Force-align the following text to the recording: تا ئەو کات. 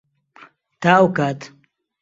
تا 0.81 0.91
ئەو 0.97 1.05
کات. 1.17 1.39